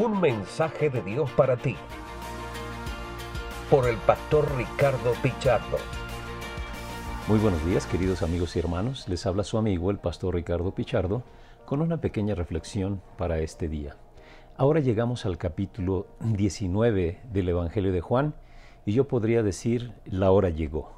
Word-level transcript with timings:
Un 0.00 0.20
mensaje 0.20 0.90
de 0.90 1.02
Dios 1.02 1.28
para 1.32 1.56
ti. 1.56 1.74
Por 3.68 3.88
el 3.88 3.96
pastor 3.96 4.46
Ricardo 4.56 5.12
Pichardo. 5.20 5.76
Muy 7.26 7.40
buenos 7.40 7.66
días, 7.66 7.84
queridos 7.84 8.22
amigos 8.22 8.54
y 8.54 8.60
hermanos. 8.60 9.08
Les 9.08 9.26
habla 9.26 9.42
su 9.42 9.58
amigo, 9.58 9.90
el 9.90 9.98
pastor 9.98 10.36
Ricardo 10.36 10.72
Pichardo, 10.72 11.24
con 11.66 11.82
una 11.82 12.00
pequeña 12.00 12.36
reflexión 12.36 13.02
para 13.16 13.40
este 13.40 13.66
día. 13.66 13.96
Ahora 14.56 14.78
llegamos 14.78 15.26
al 15.26 15.36
capítulo 15.36 16.06
19 16.20 17.22
del 17.32 17.48
Evangelio 17.48 17.90
de 17.90 18.00
Juan 18.00 18.34
y 18.86 18.92
yo 18.92 19.08
podría 19.08 19.42
decir, 19.42 19.94
la 20.04 20.30
hora 20.30 20.50
llegó. 20.50 20.92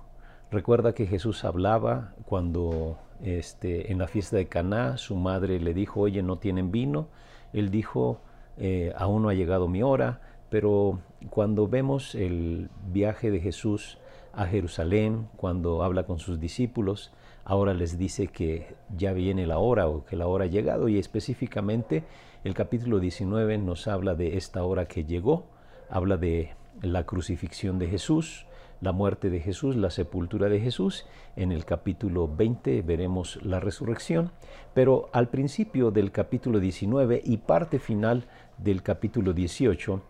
Recuerda 0.51 0.93
que 0.93 1.07
Jesús 1.07 1.46
hablaba 1.46 2.12
cuando 2.27 2.98
este, 3.23 3.93
en 3.93 3.96
la 3.96 4.09
fiesta 4.09 4.37
de 4.37 4.48
Caná 4.48 4.98
su 4.98 5.17
madre 5.17 5.59
le 5.59 5.73
dijo, 5.73 6.01
oye, 6.01 6.23
no 6.23 6.37
tienen 6.37 6.71
vino. 6.71 7.09
Él 7.54 7.71
dijo, 7.71 8.21
eh, 8.61 8.93
aún 8.96 9.23
no 9.23 9.31
ha 9.31 9.35
llegado 9.35 9.69
mi 9.69 9.82
hora, 9.82 10.21
pero 10.50 11.00
cuando 11.31 11.67
vemos 11.67 12.14
el 12.14 12.69
viaje 12.93 13.31
de 13.31 13.41
Jesús 13.41 13.99
a 14.35 14.46
Jerusalén, 14.46 15.29
cuando 15.36 15.83
habla 15.83 16.05
con 16.05 16.19
sus 16.19 16.39
discípulos, 16.39 17.11
ahora 17.45 17.73
les 17.73 17.99
dice 17.99 18.27
que 18.27 18.77
ya 18.95 19.14
viene 19.14 19.46
la 19.46 19.59
hora 19.59 19.89
o 19.89 20.05
que 20.05 20.14
la 20.14 20.27
hora 20.27 20.45
ha 20.45 20.49
llegado 20.49 20.89
y 20.89 20.99
específicamente 20.99 22.05
el 22.45 22.55
capítulo 22.55 23.00
19 23.00 23.59
nos 23.59 23.89
habla 23.89 24.14
de 24.14 24.36
esta 24.36 24.63
hora 24.63 24.86
que 24.86 25.05
llegó, 25.05 25.47
habla 25.89 26.19
de 26.19 26.50
la 26.83 27.05
crucifixión 27.05 27.79
de 27.79 27.89
Jesús, 27.89 28.47
la 28.81 28.93
muerte 28.93 29.31
de 29.31 29.41
Jesús, 29.41 29.77
la 29.77 29.91
sepultura 29.91 30.49
de 30.49 30.61
Jesús. 30.61 31.07
En 31.36 31.53
el 31.53 31.64
capítulo 31.64 32.28
20 32.28 32.83
veremos 32.83 33.39
la 33.42 33.61
resurrección, 33.61 34.33
pero 34.75 35.11
al 35.12 35.28
principio 35.28 35.91
del 35.91 36.12
capítulo 36.12 36.61
19 36.61 37.20
y 37.25 37.39
parte 37.39 37.78
final 37.78 38.27
del 38.62 38.83
capítulo 38.83 39.33
18 39.33 40.03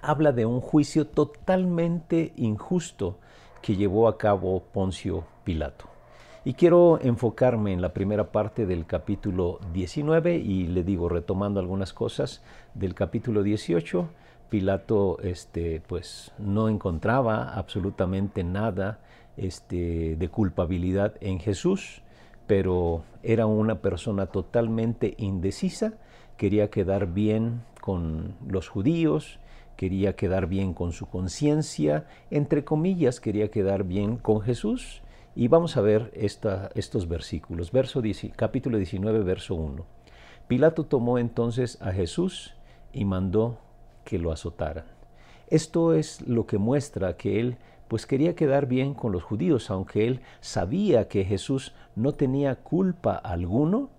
habla 0.00 0.32
de 0.32 0.46
un 0.46 0.60
juicio 0.60 1.06
totalmente 1.06 2.32
injusto 2.36 3.18
que 3.60 3.76
llevó 3.76 4.08
a 4.08 4.18
cabo 4.18 4.62
Poncio 4.72 5.24
Pilato. 5.44 5.86
Y 6.44 6.54
quiero 6.54 6.98
enfocarme 7.00 7.72
en 7.72 7.80
la 7.80 7.92
primera 7.92 8.32
parte 8.32 8.66
del 8.66 8.84
capítulo 8.86 9.60
19 9.72 10.36
y 10.36 10.66
le 10.66 10.82
digo, 10.82 11.08
retomando 11.08 11.60
algunas 11.60 11.92
cosas 11.92 12.42
del 12.74 12.94
capítulo 12.94 13.42
18, 13.42 14.08
Pilato 14.48 15.18
este, 15.22 15.80
pues, 15.86 16.32
no 16.38 16.68
encontraba 16.68 17.54
absolutamente 17.54 18.42
nada 18.42 18.98
este, 19.36 20.16
de 20.16 20.28
culpabilidad 20.28 21.14
en 21.20 21.38
Jesús, 21.38 22.02
pero 22.48 23.04
era 23.22 23.46
una 23.46 23.76
persona 23.76 24.26
totalmente 24.26 25.14
indecisa, 25.18 25.94
quería 26.36 26.70
quedar 26.70 27.06
bien 27.06 27.62
con 27.82 28.36
los 28.48 28.68
judíos, 28.68 29.40
quería 29.76 30.14
quedar 30.14 30.46
bien 30.46 30.72
con 30.72 30.92
su 30.92 31.06
conciencia, 31.06 32.06
entre 32.30 32.64
comillas, 32.64 33.18
quería 33.18 33.50
quedar 33.50 33.82
bien 33.82 34.16
con 34.16 34.40
Jesús. 34.40 35.02
Y 35.34 35.48
vamos 35.48 35.76
a 35.76 35.80
ver 35.80 36.12
esta, 36.14 36.70
estos 36.76 37.08
versículos. 37.08 37.72
Verso, 37.72 38.00
capítulo 38.36 38.78
19, 38.78 39.24
verso 39.24 39.56
1. 39.56 39.84
Pilato 40.46 40.84
tomó 40.84 41.18
entonces 41.18 41.80
a 41.82 41.90
Jesús 41.90 42.54
y 42.92 43.04
mandó 43.04 43.58
que 44.04 44.18
lo 44.20 44.30
azotaran. 44.30 44.84
Esto 45.48 45.94
es 45.94 46.20
lo 46.28 46.46
que 46.46 46.58
muestra 46.58 47.16
que 47.16 47.40
él 47.40 47.56
pues 47.88 48.06
quería 48.06 48.36
quedar 48.36 48.66
bien 48.66 48.94
con 48.94 49.10
los 49.10 49.24
judíos, 49.24 49.68
aunque 49.68 50.06
él 50.06 50.20
sabía 50.40 51.08
que 51.08 51.24
Jesús 51.24 51.74
no 51.96 52.12
tenía 52.12 52.54
culpa 52.54 53.16
alguno, 53.16 53.90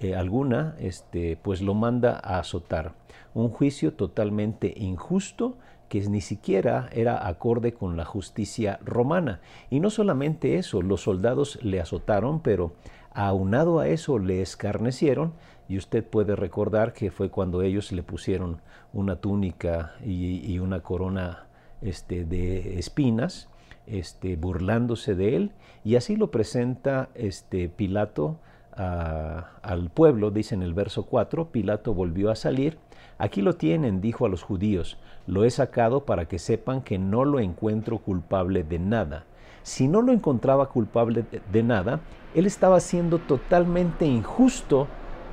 eh, 0.00 0.14
alguna, 0.14 0.76
este, 0.78 1.36
pues 1.36 1.60
lo 1.60 1.74
manda 1.74 2.20
a 2.22 2.38
azotar. 2.38 2.94
Un 3.34 3.48
juicio 3.48 3.94
totalmente 3.94 4.72
injusto 4.76 5.56
que 5.88 6.00
ni 6.08 6.20
siquiera 6.20 6.88
era 6.92 7.26
acorde 7.26 7.72
con 7.72 7.96
la 7.96 8.04
justicia 8.04 8.78
romana. 8.84 9.40
Y 9.70 9.80
no 9.80 9.90
solamente 9.90 10.56
eso, 10.56 10.82
los 10.82 11.02
soldados 11.02 11.58
le 11.62 11.80
azotaron, 11.80 12.40
pero 12.40 12.72
aunado 13.10 13.80
a 13.80 13.88
eso 13.88 14.18
le 14.18 14.42
escarnecieron 14.42 15.32
y 15.68 15.76
usted 15.76 16.04
puede 16.04 16.36
recordar 16.36 16.92
que 16.92 17.10
fue 17.10 17.30
cuando 17.30 17.62
ellos 17.62 17.90
le 17.92 18.02
pusieron 18.02 18.60
una 18.92 19.16
túnica 19.16 19.94
y, 20.04 20.58
una 20.60 20.80
corona 20.80 21.46
este, 21.82 22.24
de 22.24 22.78
espinas, 22.78 23.48
este, 23.86 24.36
burlándose 24.36 25.14
de 25.14 25.36
él, 25.36 25.52
y 25.84 25.96
así 25.96 26.16
lo 26.16 26.30
presenta 26.30 27.10
este, 27.14 27.68
Pilato 27.68 28.38
al 28.78 29.90
pueblo, 29.90 30.30
dice 30.30 30.54
en 30.54 30.62
el 30.62 30.72
verso 30.72 31.04
4, 31.04 31.48
Pilato 31.48 31.94
volvió 31.94 32.30
a 32.30 32.36
salir, 32.36 32.78
aquí 33.18 33.42
lo 33.42 33.54
tienen, 33.54 34.00
dijo 34.00 34.24
a 34.24 34.28
los 34.28 34.42
judíos, 34.42 34.98
lo 35.26 35.44
he 35.44 35.50
sacado 35.50 36.04
para 36.04 36.26
que 36.26 36.38
sepan 36.38 36.82
que 36.82 36.98
no 36.98 37.24
lo 37.24 37.40
encuentro 37.40 37.98
culpable 37.98 38.62
de 38.62 38.78
nada. 38.78 39.24
Si 39.62 39.88
no 39.88 40.00
lo 40.00 40.12
encontraba 40.12 40.68
culpable 40.68 41.24
de 41.52 41.62
nada, 41.62 42.00
él 42.34 42.46
estaba 42.46 42.80
siendo 42.80 43.18
totalmente 43.18 44.06
injusto 44.06 44.86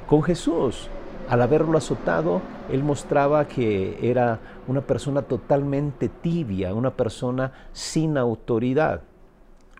con 0.08 0.24
Jesús. 0.24 0.90
Al 1.30 1.42
haberlo 1.42 1.78
azotado, 1.78 2.42
él 2.72 2.84
mostraba 2.84 3.48
que 3.48 3.98
era 4.02 4.40
una 4.68 4.82
persona 4.82 5.22
totalmente 5.22 6.10
tibia, 6.10 6.74
una 6.74 6.92
persona 6.92 7.52
sin 7.74 8.18
autoridad. 8.18 9.02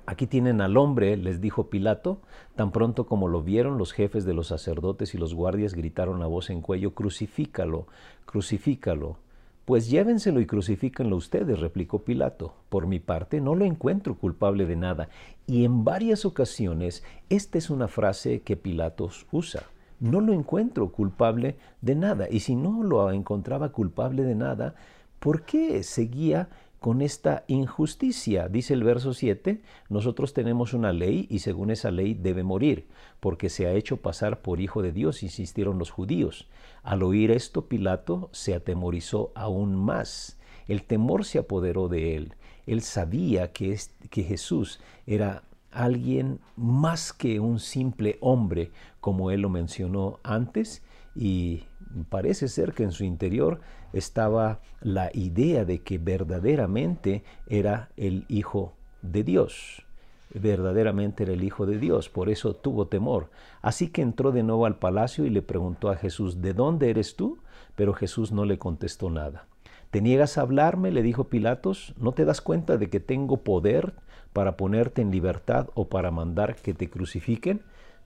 Aquí 0.06 0.28
tienen 0.28 0.62
al 0.62 0.78
hombre, 0.78 1.18
les 1.18 1.42
dijo 1.42 1.70
Pilato. 1.70 2.20
Tan 2.56 2.72
pronto 2.72 3.06
como 3.06 3.28
lo 3.28 3.42
vieron, 3.42 3.78
los 3.78 3.92
jefes 3.92 4.26
de 4.26 4.34
los 4.34 4.48
sacerdotes 4.48 5.16
y 5.16 5.18
los 5.18 5.34
guardias 5.34 5.74
gritaron 5.74 6.22
a 6.22 6.28
voz 6.28 6.50
en 6.50 6.62
cuello, 6.62 6.94
crucifícalo, 6.94 7.88
crucifícalo. 8.26 9.18
Pues 9.66 9.90
llévenselo 9.90 10.40
y 10.42 10.46
crucifíquenlo 10.46 11.16
ustedes, 11.16 11.60
replicó 11.60 12.04
Pilato. 12.04 12.54
Por 12.70 12.86
mi 12.86 13.00
parte, 13.00 13.42
no 13.42 13.56
lo 13.56 13.66
encuentro 13.66 14.16
culpable 14.16 14.66
de 14.66 14.76
nada. 14.76 15.10
Y 15.48 15.66
en 15.66 15.84
varias 15.84 16.24
ocasiones, 16.24 17.04
esta 17.30 17.58
es 17.58 17.70
una 17.70 17.88
frase 17.88 18.42
que 18.42 18.56
Pilatos 18.56 19.26
usa 19.32 19.64
no 20.00 20.22
lo 20.22 20.34
encuentro 20.34 20.92
culpable 20.92 21.58
de 21.82 21.96
nada. 21.96 22.28
Y 22.30 22.42
si 22.42 22.56
no 22.56 22.84
lo 22.84 23.12
encontraba 23.12 23.70
culpable 23.70 24.24
de 24.24 24.36
nada, 24.36 24.76
¿por 25.20 25.44
qué 25.44 25.84
seguía 25.84 26.50
con 26.86 27.02
esta 27.02 27.46
injusticia? 27.48 28.48
Dice 28.48 28.76
el 28.76 28.84
verso 28.84 29.16
7, 29.16 29.60
nosotros 29.90 30.36
tenemos 30.36 30.76
una 30.76 30.94
ley 30.94 31.26
y 31.32 31.40
según 31.40 31.72
esa 31.72 31.90
ley 31.90 32.14
debe 32.14 32.44
morir, 32.44 32.86
porque 33.20 33.50
se 33.50 33.66
ha 33.66 33.72
hecho 33.72 33.98
pasar 33.98 34.44
por 34.44 34.62
hijo 34.62 34.84
de 34.84 34.92
Dios, 34.92 35.24
insistieron 35.24 35.80
los 35.80 35.90
judíos. 35.90 36.48
Al 36.84 37.02
oír 37.02 37.32
esto, 37.32 37.66
Pilato 37.66 38.30
se 38.34 38.54
atemorizó 38.54 39.32
aún 39.34 39.76
más. 39.76 40.38
El 40.68 40.84
temor 40.84 41.26
se 41.26 41.40
apoderó 41.40 41.88
de 41.88 42.18
él. 42.18 42.36
Él 42.68 42.84
sabía 42.84 43.52
que, 43.52 43.76
que 44.12 44.22
Jesús 44.22 44.80
era 45.08 45.42
alguien 45.72 46.40
más 46.56 47.14
que 47.14 47.40
un 47.40 47.58
simple 47.58 48.20
hombre, 48.22 48.70
como 49.02 49.32
él 49.32 49.42
lo 49.42 49.50
mencionó 49.50 50.20
antes, 50.22 50.84
y 51.16 51.64
parece 52.10 52.48
ser 52.48 52.74
que 52.74 52.84
en 52.84 52.92
su 52.92 53.06
interior 53.06 53.60
estaba 53.96 54.60
la 54.82 55.10
idea 55.14 55.66
de 55.66 55.82
que 55.82 55.98
verdaderamente 55.98 57.24
era 57.48 57.90
el 57.98 58.26
Hijo 58.28 58.74
de 59.02 59.24
Dios. 59.24 59.86
Verdaderamente 60.34 61.24
era 61.24 61.34
el 61.34 61.44
Hijo 61.44 61.66
de 61.66 61.80
Dios, 61.80 62.10
por 62.10 62.30
eso 62.30 62.56
tuvo 62.56 62.88
temor. 62.88 63.30
Así 63.62 63.88
que 63.88 64.02
entró 64.02 64.32
de 64.32 64.44
nuevo 64.44 64.66
al 64.66 64.78
palacio 64.78 65.26
y 65.26 65.30
le 65.30 65.42
preguntó 65.42 65.90
a 65.90 65.96
Jesús, 65.96 66.42
¿de 66.42 66.54
dónde 66.54 66.90
eres 66.90 67.16
tú? 67.16 67.40
Pero 67.76 67.94
Jesús 67.94 68.32
no 68.32 68.44
le 68.46 68.58
contestó 68.58 69.10
nada. 69.10 69.48
¿Te 69.92 70.02
niegas 70.02 70.38
a 70.38 70.42
hablarme? 70.42 70.92
le 70.92 71.02
dijo 71.02 71.26
Pilatos. 71.26 71.94
¿No 71.98 72.12
te 72.12 72.26
das 72.26 72.42
cuenta 72.42 72.78
de 72.78 72.90
que 72.90 73.00
tengo 73.00 73.38
poder 73.38 73.94
para 74.34 74.58
ponerte 74.58 75.02
en 75.02 75.12
libertad 75.12 75.70
o 75.74 75.88
para 75.88 76.12
mandar 76.12 76.58
que 76.58 76.74
te 76.74 76.90
crucifiquen? 76.90 77.62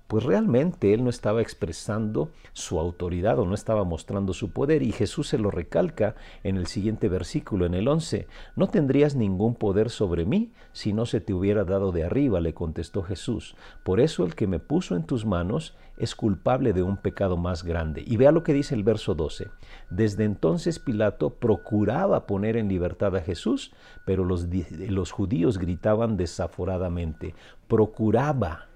Pues 0.09 0.23
realmente 0.23 0.91
él 0.91 1.03
no 1.03 1.11
estaba 1.11 1.39
expresando 1.39 2.31
su 2.53 2.79
autoridad 2.79 3.37
o 3.37 3.45
no 3.45 3.53
estaba 3.53 3.83
mostrando 3.83 4.33
su 4.33 4.49
poder 4.49 4.81
y 4.81 4.91
Jesús 4.91 5.27
se 5.27 5.37
lo 5.37 5.51
recalca 5.51 6.15
en 6.43 6.57
el 6.57 6.65
siguiente 6.65 7.07
versículo, 7.09 7.67
en 7.67 7.75
el 7.75 7.87
11, 7.87 8.27
no 8.55 8.67
tendrías 8.69 9.13
ningún 9.13 9.53
poder 9.53 9.91
sobre 9.91 10.25
mí 10.25 10.51
si 10.71 10.93
no 10.93 11.05
se 11.05 11.21
te 11.21 11.31
hubiera 11.31 11.63
dado 11.63 11.91
de 11.91 12.05
arriba, 12.05 12.41
le 12.41 12.55
contestó 12.55 13.03
Jesús, 13.03 13.55
por 13.83 13.99
eso 13.99 14.25
el 14.25 14.33
que 14.33 14.47
me 14.47 14.57
puso 14.57 14.95
en 14.95 15.03
tus 15.03 15.27
manos 15.27 15.77
es 15.95 16.15
culpable 16.15 16.73
de 16.73 16.81
un 16.81 16.97
pecado 16.97 17.37
más 17.37 17.63
grande. 17.63 18.03
Y 18.03 18.17
vea 18.17 18.31
lo 18.31 18.41
que 18.41 18.53
dice 18.53 18.73
el 18.73 18.83
verso 18.83 19.13
12, 19.13 19.51
desde 19.91 20.23
entonces 20.23 20.79
Pilato 20.79 21.35
procuraba 21.35 22.25
poner 22.25 22.57
en 22.57 22.67
libertad 22.67 23.15
a 23.15 23.21
Jesús, 23.21 23.73
pero 24.07 24.25
los, 24.25 24.47
los 24.71 25.11
judíos 25.11 25.59
gritaban 25.59 26.17
desaforadamente, 26.17 27.35
procuraba 27.67 28.68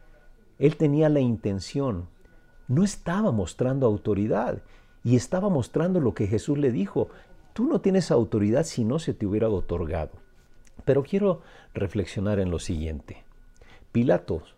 él 0.59 0.77
tenía 0.77 1.09
la 1.09 1.19
intención, 1.19 2.07
no 2.67 2.83
estaba 2.83 3.31
mostrando 3.31 3.85
autoridad 3.85 4.61
y 5.03 5.15
estaba 5.15 5.49
mostrando 5.49 5.99
lo 5.99 6.13
que 6.13 6.27
Jesús 6.27 6.57
le 6.57 6.71
dijo. 6.71 7.09
Tú 7.53 7.65
no 7.65 7.81
tienes 7.81 8.11
autoridad 8.11 8.63
si 8.63 8.83
no 8.83 8.99
se 8.99 9.13
te 9.13 9.25
hubiera 9.25 9.49
otorgado. 9.49 10.11
Pero 10.85 11.03
quiero 11.03 11.41
reflexionar 11.73 12.39
en 12.39 12.49
lo 12.49 12.59
siguiente. 12.59 13.23
Pilatos 13.91 14.55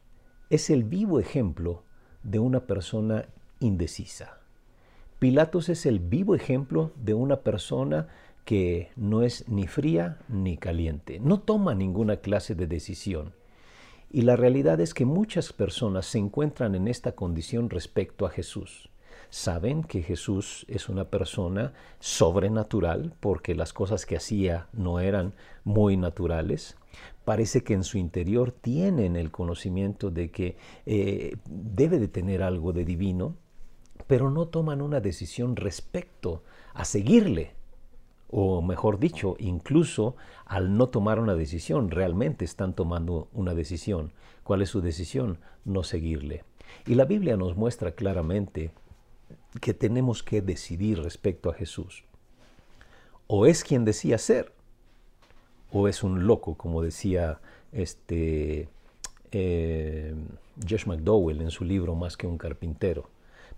es 0.50 0.69
el 0.69 0.83
vivo 0.83 1.19
ejemplo 1.19 1.83
de 2.24 2.39
una 2.39 2.62
persona 2.62 3.25
indecisa. 3.59 4.39
Pilatos 5.19 5.69
es 5.69 5.86
el 5.86 6.00
vivo 6.00 6.36
ejemplo 6.36 6.91
de 6.95 7.13
una 7.13 7.38
persona 7.38 8.07
que 8.45 8.91
no 8.95 9.24
es 9.24 9.48
ni 9.50 9.68
fría 9.68 10.19
ni 10.30 10.57
caliente, 10.57 11.19
no 11.19 11.39
toma 11.39 11.74
ninguna 11.74 12.18
clase 12.18 12.53
de 12.53 12.68
decisión. 12.68 13.33
Y 14.12 14.22
la 14.22 14.36
realidad 14.36 14.80
es 14.80 14.94
que 14.94 15.06
muchas 15.06 15.52
personas 15.54 16.06
se 16.06 16.19
encuentran 16.19 16.75
en 16.75 16.88
esta 16.88 17.13
condición 17.13 17.69
respecto 17.69 18.25
a 18.25 18.30
Jesús. 18.30 18.90
Saben 19.30 19.84
que 19.84 20.02
Jesús 20.02 20.66
es 20.69 20.88
una 20.88 21.06
persona 21.06 21.74
sobrenatural 22.00 23.13
porque 23.19 23.56
las 23.56 23.74
cosas 23.74 24.06
que 24.06 24.16
hacía 24.16 24.68
no 24.72 25.00
eran 25.00 25.34
muy 25.63 25.98
naturales. 25.98 26.78
Parece 27.25 27.63
que 27.63 27.74
en 27.74 27.84
su 27.84 27.98
interior 27.98 28.52
tienen 28.52 29.16
el 29.16 29.31
conocimiento 29.31 30.12
de 30.12 30.31
que 30.31 30.58
eh, 30.86 31.36
debe 31.46 32.00
de 32.00 32.08
tener 32.08 32.44
algo 32.44 32.72
de 32.72 32.86
divino, 32.86 33.36
pero 34.08 34.30
no 34.30 34.48
toman 34.48 34.81
una 34.81 35.01
decisión 35.01 35.56
respecto 35.56 36.44
a 36.74 36.86
seguirle. 36.86 37.54
O 38.30 38.62
mejor 38.62 39.00
dicho, 39.00 39.36
incluso 39.39 40.16
al 40.45 40.77
no 40.77 40.89
tomar 40.89 41.19
una 41.19 41.36
decisión, 41.36 41.92
realmente 41.92 42.45
están 42.45 42.74
tomando 42.74 43.27
una 43.33 43.54
decisión. 43.54 44.13
¿Cuál 44.44 44.62
es 44.62 44.69
su 44.69 44.81
decisión? 44.81 45.39
No 45.63 45.83
seguirle. 45.83 46.44
Y 46.86 46.95
la 46.95 47.06
Biblia 47.06 47.38
nos 47.38 47.56
muestra 47.56 47.92
claramente 47.92 48.72
que 49.62 49.74
tenemos 49.74 50.24
que 50.24 50.42
decidir 50.42 51.01
respecto 51.01 51.50
a 51.50 51.54
Jesús. 51.54 52.04
O 53.27 53.45
es 53.45 53.63
quien 53.63 53.86
decía 53.86 54.18
ser, 54.18 54.51
o 55.72 55.88
es 55.88 56.04
un 56.04 56.27
loco, 56.27 56.56
como 56.56 56.81
decía 56.81 57.39
este 57.72 58.69
eh, 59.31 60.16
Josh 60.68 60.86
McDowell 60.86 61.42
en 61.42 61.51
su 61.51 61.66
libro 61.66 61.95
Más 61.95 62.18
que 62.18 62.27
un 62.27 62.38
carpintero. 62.38 63.10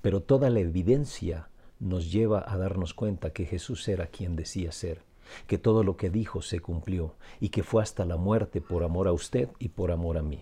Pero 0.01 0.21
toda 0.21 0.49
la 0.49 0.59
evidencia 0.59 1.49
nos 1.79 2.11
lleva 2.11 2.43
a 2.47 2.57
darnos 2.57 2.93
cuenta 2.93 3.31
que 3.31 3.45
Jesús 3.45 3.87
era 3.87 4.07
quien 4.07 4.35
decía 4.35 4.71
ser, 4.71 5.01
que 5.45 5.57
todo 5.57 5.83
lo 5.83 5.97
que 5.97 6.09
dijo 6.09 6.41
se 6.41 6.59
cumplió 6.59 7.13
y 7.39 7.49
que 7.49 7.63
fue 7.63 7.83
hasta 7.83 8.05
la 8.05 8.17
muerte 8.17 8.61
por 8.61 8.83
amor 8.83 9.07
a 9.07 9.11
usted 9.11 9.49
y 9.59 9.69
por 9.69 9.91
amor 9.91 10.17
a 10.17 10.21
mí. 10.21 10.41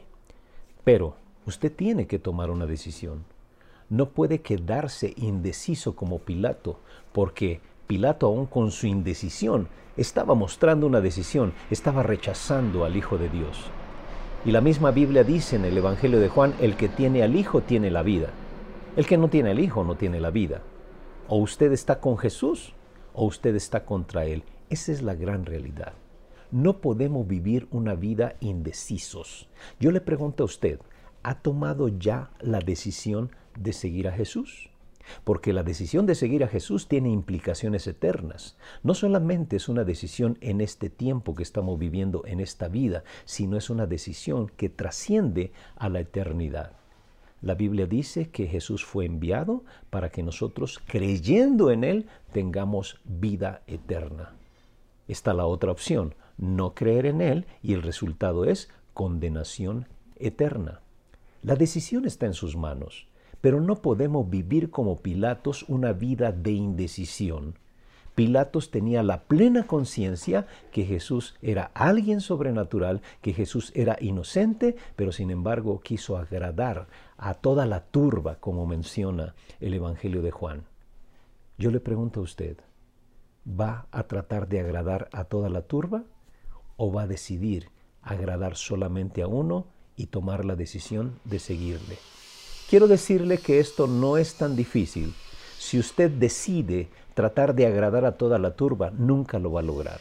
Pero 0.83 1.15
usted 1.45 1.71
tiene 1.73 2.07
que 2.07 2.19
tomar 2.19 2.49
una 2.49 2.65
decisión. 2.65 3.25
No 3.89 4.09
puede 4.09 4.41
quedarse 4.41 5.13
indeciso 5.17 5.95
como 5.95 6.19
Pilato, 6.19 6.79
porque 7.11 7.59
Pilato 7.87 8.27
aún 8.27 8.45
con 8.45 8.71
su 8.71 8.87
indecisión 8.87 9.67
estaba 9.97 10.35
mostrando 10.35 10.87
una 10.87 11.01
decisión, 11.01 11.53
estaba 11.69 12.03
rechazando 12.03 12.85
al 12.85 12.95
Hijo 12.95 13.17
de 13.17 13.29
Dios. 13.29 13.65
Y 14.45 14.51
la 14.51 14.61
misma 14.61 14.91
Biblia 14.91 15.23
dice 15.23 15.55
en 15.55 15.65
el 15.65 15.77
Evangelio 15.77 16.19
de 16.19 16.29
Juan, 16.29 16.53
el 16.61 16.75
que 16.75 16.87
tiene 16.87 17.23
al 17.23 17.35
Hijo 17.35 17.61
tiene 17.61 17.89
la 17.89 18.03
vida. 18.03 18.29
El 18.95 19.07
que 19.07 19.17
no 19.17 19.27
tiene 19.27 19.51
el 19.51 19.59
Hijo 19.59 19.83
no 19.83 19.95
tiene 19.95 20.19
la 20.19 20.29
vida. 20.29 20.61
O 21.27 21.37
usted 21.37 21.71
está 21.71 21.99
con 21.99 22.19
Jesús 22.19 22.73
o 23.15 23.25
usted 23.25 23.55
está 23.55 23.83
contra 23.83 24.25
Él. 24.25 24.43
Esa 24.69 24.91
es 24.91 25.01
la 25.01 25.15
gran 25.15 25.47
realidad. 25.47 25.93
No 26.51 26.81
podemos 26.81 27.27
vivir 27.27 27.67
una 27.71 27.95
vida 27.95 28.35
indecisos. 28.41 29.49
Yo 29.79 29.89
le 29.89 30.01
pregunto 30.01 30.43
a 30.43 30.45
usted, 30.45 30.79
¿ha 31.23 31.39
tomado 31.41 31.87
ya 31.87 32.29
la 32.41 32.59
decisión 32.59 33.31
de 33.57 33.73
seguir 33.73 34.07
a 34.07 34.11
Jesús? 34.11 34.69
Porque 35.23 35.51
la 35.51 35.63
decisión 35.63 36.05
de 36.05 36.13
seguir 36.13 36.43
a 36.43 36.47
Jesús 36.47 36.87
tiene 36.87 37.09
implicaciones 37.09 37.87
eternas. 37.87 38.55
No 38.83 38.93
solamente 38.93 39.55
es 39.55 39.67
una 39.67 39.83
decisión 39.83 40.37
en 40.41 40.61
este 40.61 40.91
tiempo 40.91 41.33
que 41.33 41.43
estamos 41.43 41.79
viviendo 41.79 42.23
en 42.27 42.39
esta 42.39 42.67
vida, 42.67 43.03
sino 43.25 43.57
es 43.57 43.71
una 43.71 43.87
decisión 43.87 44.51
que 44.57 44.69
trasciende 44.69 45.53
a 45.75 45.89
la 45.89 46.01
eternidad. 46.01 46.73
La 47.45 47.53
Biblia 47.53 47.85
dice 47.85 48.31
que 48.31 48.47
Jesús 48.47 48.83
fue 48.83 49.05
enviado 49.05 49.63
para 49.91 50.09
que 50.09 50.23
nosotros, 50.23 50.81
creyendo 50.83 51.69
en 51.69 51.83
Él, 51.83 52.07
tengamos 52.31 52.99
vida 53.03 53.61
eterna. 53.67 54.33
Está 55.07 55.35
la 55.35 55.45
otra 55.45 55.71
opción, 55.71 56.15
no 56.39 56.73
creer 56.73 57.05
en 57.05 57.21
Él 57.21 57.45
y 57.61 57.73
el 57.73 57.83
resultado 57.83 58.45
es 58.45 58.69
condenación 58.95 59.87
eterna. 60.15 60.81
La 61.43 61.55
decisión 61.55 62.05
está 62.05 62.25
en 62.25 62.33
sus 62.33 62.57
manos, 62.57 63.05
pero 63.41 63.61
no 63.61 63.75
podemos 63.75 64.27
vivir 64.27 64.71
como 64.71 65.03
Pilatos 65.03 65.65
una 65.69 65.93
vida 65.93 66.31
de 66.31 66.49
indecisión. 66.49 67.59
Pilatos 68.15 68.71
tenía 68.71 69.03
la 69.03 69.23
plena 69.23 69.67
conciencia 69.67 70.47
que 70.71 70.85
Jesús 70.85 71.35
era 71.41 71.71
alguien 71.73 72.21
sobrenatural, 72.21 73.01
que 73.21 73.33
Jesús 73.33 73.73
era 73.75 73.97
inocente, 73.99 74.77
pero 74.95 75.11
sin 75.11 75.31
embargo 75.31 75.81
quiso 75.81 76.17
agradar 76.17 76.87
a 77.17 77.33
toda 77.33 77.65
la 77.65 77.81
turba, 77.81 78.37
como 78.39 78.65
menciona 78.65 79.35
el 79.59 79.73
Evangelio 79.73 80.21
de 80.21 80.31
Juan. 80.31 80.63
Yo 81.57 81.71
le 81.71 81.81
pregunto 81.81 82.21
a 82.21 82.23
usted, 82.23 82.57
¿va 83.47 83.87
a 83.91 84.03
tratar 84.03 84.47
de 84.47 84.61
agradar 84.61 85.09
a 85.11 85.25
toda 85.25 85.49
la 85.49 85.63
turba 85.63 86.03
o 86.77 86.93
va 86.93 87.03
a 87.03 87.07
decidir 87.07 87.69
agradar 88.01 88.55
solamente 88.55 89.23
a 89.23 89.27
uno 89.27 89.67
y 89.97 90.07
tomar 90.07 90.45
la 90.45 90.55
decisión 90.55 91.19
de 91.25 91.39
seguirle? 91.39 91.97
Quiero 92.69 92.87
decirle 92.87 93.39
que 93.39 93.59
esto 93.59 93.87
no 93.87 94.17
es 94.17 94.35
tan 94.35 94.55
difícil. 94.55 95.13
Si 95.65 95.79
usted 95.79 96.11
decide 96.11 96.89
tratar 97.15 97.55
de 97.55 97.65
agradar 97.65 98.05
a 98.05 98.17
toda 98.17 98.37
la 98.37 98.55
turba, 98.55 98.91
nunca 98.91 99.39
lo 99.39 99.51
va 99.51 99.61
a 99.61 99.63
lograr. 99.63 99.99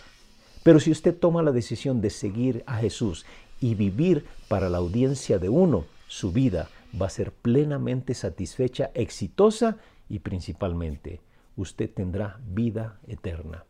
Pero 0.62 0.78
si 0.78 0.90
usted 0.90 1.16
toma 1.16 1.42
la 1.42 1.52
decisión 1.52 2.02
de 2.02 2.10
seguir 2.10 2.62
a 2.66 2.76
Jesús 2.76 3.24
y 3.62 3.74
vivir 3.74 4.26
para 4.48 4.68
la 4.68 4.76
audiencia 4.76 5.38
de 5.38 5.48
uno, 5.48 5.86
su 6.06 6.32
vida 6.32 6.68
va 7.00 7.06
a 7.06 7.08
ser 7.08 7.32
plenamente 7.32 8.12
satisfecha, 8.12 8.90
exitosa 8.92 9.78
y 10.10 10.18
principalmente 10.18 11.22
usted 11.56 11.90
tendrá 11.90 12.38
vida 12.46 12.98
eterna. 13.08 13.64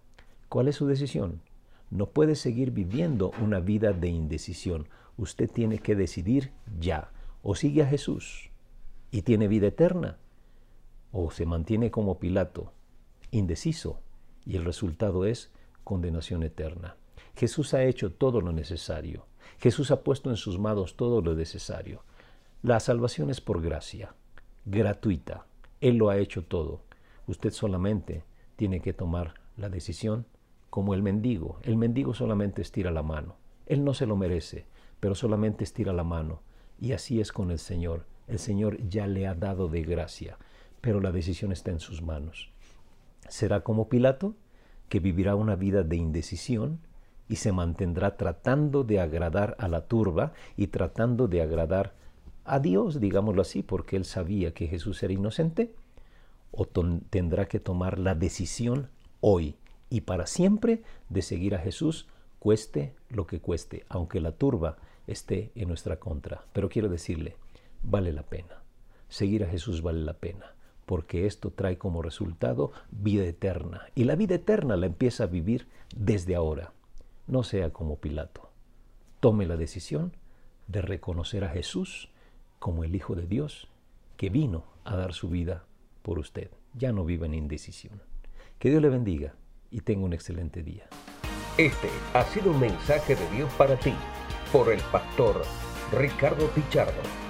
¿Cuál 0.49 0.67
es 0.67 0.75
su 0.75 0.88
decisión? 0.88 1.43
No 1.93 2.06
puede 2.06 2.35
seguir 2.35 2.73
viviendo 2.73 3.31
una 3.41 3.61
vida 3.61 3.93
de 3.93 4.08
indecisión. 4.08 4.88
Usted 5.17 5.49
tiene 5.49 5.79
que 5.79 5.94
decidir 5.94 6.50
ya. 6.81 7.12
O 7.44 7.55
sigue 7.55 7.85
a 7.85 7.87
Jesús 7.87 8.50
y 9.12 9.23
tiene 9.23 9.46
vida 9.46 9.69
eterna, 9.69 10.19
o 11.17 11.31
se 11.31 11.47
mantiene 11.47 11.93
como 11.93 12.19
Pilato, 12.19 12.73
indeciso, 13.31 14.01
y 14.45 14.57
el 14.57 14.65
resultado 14.65 15.25
es 15.25 15.53
condenación 15.85 16.43
eterna. 16.43 16.97
Jesús 17.37 17.73
ha 17.73 17.85
hecho 17.85 18.13
todo 18.13 18.41
lo 18.41 18.53
necesario. 18.53 19.25
Jesús 19.59 19.93
ha 19.93 20.03
puesto 20.03 20.31
en 20.31 20.37
sus 20.37 20.59
manos 20.59 20.97
todo 20.97 21.23
lo 21.23 21.35
necesario. 21.37 22.03
La 22.63 22.81
salvación 22.81 23.31
es 23.31 23.41
por 23.41 23.63
gracia, 23.63 24.13
gratuita. 24.65 25.47
Él 25.81 25.99
lo 25.99 26.11
ha 26.11 26.19
hecho 26.19 26.43
todo. 26.43 26.81
Usted 27.29 27.53
solamente 27.53 28.25
tiene 28.56 28.81
que 28.81 28.93
tomar 28.93 29.35
la 29.56 29.69
decisión 29.69 30.27
como 30.69 30.94
el 30.94 31.03
mendigo. 31.03 31.59
El 31.63 31.77
mendigo 31.77 32.13
solamente 32.13 32.61
estira 32.61 32.91
la 32.91 33.05
mano. 33.05 33.37
Él 33.67 33.85
no 33.85 33.94
se 33.94 34.06
lo 34.06 34.17
merece, 34.17 34.67
pero 34.99 35.15
solamente 35.15 35.63
estira 35.63 35.93
la 35.93 36.03
mano. 36.03 36.43
Y 36.81 36.91
así 36.91 37.21
es 37.21 37.31
con 37.31 37.53
el 37.53 37.61
Señor. 37.61 38.05
El 38.27 38.41
Señor 38.41 38.79
ya 38.89 39.06
le 39.06 39.29
ha 39.29 39.35
dado 39.35 39.69
de 39.69 39.83
gracia, 39.83 40.39
pero 40.84 41.00
la 41.00 41.12
decisión 41.12 41.50
está 41.50 41.70
en 41.70 41.81
sus 41.81 42.03
manos. 42.03 42.50
¿Será 43.31 43.60
como 43.62 43.88
Pilato, 43.88 44.34
que 44.91 45.00
vivirá 45.00 45.34
una 45.34 45.56
vida 45.56 45.82
de 45.82 45.96
indecisión 45.96 46.79
y 47.26 47.36
se 47.36 47.53
mantendrá 47.53 48.19
tratando 48.19 48.84
de 48.84 49.00
agradar 49.00 49.56
a 49.58 49.67
la 49.69 49.86
turba 49.86 50.34
y 50.58 50.67
tratando 50.67 51.26
de 51.26 51.41
agradar 51.41 51.94
a 52.44 52.58
Dios, 52.58 53.00
digámoslo 53.00 53.41
así, 53.41 53.62
porque 53.62 53.96
él 53.96 54.05
sabía 54.05 54.53
que 54.53 54.67
Jesús 54.67 55.03
era 55.03 55.14
inocente, 55.14 55.74
o 56.50 56.67
tendrá 56.67 57.48
que 57.48 57.60
tomar 57.60 57.98
la 57.98 58.14
decisión 58.14 58.91
hoy 59.22 59.56
y 59.88 60.03
para 60.03 60.26
siempre 60.26 60.82
de 61.08 61.22
seguir 61.22 61.55
a 61.55 61.60
Jesús, 61.60 62.08
cueste 62.41 62.94
lo 63.08 63.26
que 63.26 63.41
cueste, 63.41 63.86
aunque 63.88 64.20
la 64.20 64.32
turba 64.32 64.76
esté 65.06 65.50
en 65.55 65.69
nuestra 65.69 65.98
contra. 65.98 66.44
Pero 66.53 66.69
quiero 66.69 66.91
decirle, 66.91 67.36
vale 67.82 68.12
la 68.12 68.24
pena. 68.24 68.62
Seguir 69.08 69.44
a 69.44 69.48
Jesús 69.48 69.81
vale 69.81 70.00
la 70.00 70.19
pena, 70.19 70.55
porque 70.86 71.26
esto 71.26 71.50
trae 71.50 71.79
como 71.79 72.03
resultado 72.03 72.72
vida 72.91 73.24
eterna. 73.24 73.82
Y 73.94 74.05
la 74.05 74.17
vida 74.17 74.36
eterna 74.36 74.76
la 74.76 74.86
empieza 74.86 75.24
a 75.24 75.29
vivir 75.29 75.69
desde 75.96 76.34
ahora. 76.34 76.72
No 77.26 77.43
sea 77.43 77.70
como 77.70 77.96
Pilato. 77.96 78.50
Tome 79.20 79.46
la 79.46 79.56
decisión 79.56 80.12
de 80.67 80.82
reconocer 80.82 81.44
a 81.44 81.48
Jesús 81.48 82.10
como 82.58 82.84
el 82.84 82.94
Hijo 82.94 83.14
de 83.14 83.26
Dios 83.26 83.69
que 84.17 84.31
vino 84.31 84.64
a 84.84 84.96
dar 84.96 85.12
su 85.12 85.29
vida 85.29 85.64
por 86.03 86.19
usted. 86.19 86.50
Ya 86.74 86.93
no 86.93 87.05
viva 87.05 87.26
en 87.26 87.34
indecisión. 87.34 88.03
Que 88.58 88.70
Dios 88.70 88.82
le 88.82 88.88
bendiga 88.88 89.34
y 89.70 89.81
tenga 89.81 90.05
un 90.05 90.12
excelente 90.12 90.62
día. 90.62 90.86
Este 91.56 91.88
ha 92.14 92.24
sido 92.24 92.50
un 92.50 92.60
mensaje 92.60 93.14
de 93.14 93.31
Dios 93.31 93.53
para 93.55 93.76
ti 93.79 93.94
por 94.53 94.72
el 94.72 94.81
pastor 94.93 95.43
Ricardo 95.93 96.48
Pichardo. 96.48 97.24